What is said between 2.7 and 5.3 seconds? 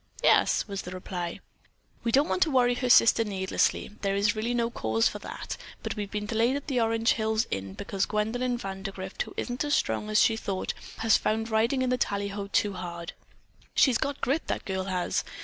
her sister needlessly. There really is no cause for